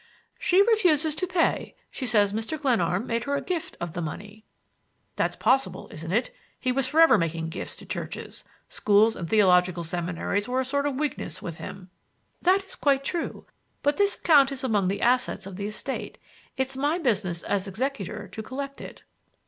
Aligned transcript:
"She 0.39 0.63
refuses 0.63 1.13
to 1.13 1.27
pay. 1.27 1.75
She 1.91 2.07
says 2.07 2.33
Mr. 2.33 2.59
Glenarm 2.59 3.05
made 3.05 3.25
her 3.25 3.35
a 3.35 3.41
gift 3.43 3.77
of 3.79 3.93
the 3.93 4.01
money." 4.01 4.43
"That's 5.15 5.35
possible, 5.35 5.89
isn't 5.91 6.11
it? 6.11 6.33
He 6.59 6.71
was 6.71 6.87
for 6.87 7.01
ever 7.01 7.19
making 7.19 7.49
gifts 7.49 7.75
to 7.75 7.85
churches. 7.85 8.43
Schools 8.67 9.15
and 9.15 9.29
theological 9.29 9.83
seminaries 9.83 10.49
were 10.49 10.59
a 10.59 10.65
sort 10.65 10.87
of 10.87 10.95
weakness 10.99 11.43
with 11.43 11.57
him." 11.57 11.91
"That 12.41 12.63
is 12.63 12.75
quite 12.75 13.03
true, 13.03 13.45
but 13.83 13.97
this 13.97 14.15
account 14.15 14.51
is 14.51 14.63
among 14.63 14.87
the 14.87 15.01
assets 15.03 15.45
of 15.45 15.55
the 15.55 15.67
estate. 15.67 16.17
It's 16.57 16.75
my 16.75 16.97
business 16.97 17.43
as 17.43 17.67
executor 17.67 18.27
to 18.29 18.41
collect 18.41 18.81
it." 18.81 19.03